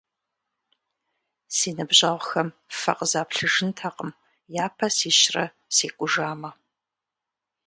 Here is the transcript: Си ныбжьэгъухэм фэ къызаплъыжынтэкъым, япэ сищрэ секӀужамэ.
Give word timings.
Си 1.55 1.69
ныбжьэгъухэм 1.77 2.49
фэ 2.79 2.91
къызаплъыжынтэкъым, 2.97 4.09
япэ 4.65 4.87
сищрэ 4.95 5.45
секӀужамэ. 5.75 6.51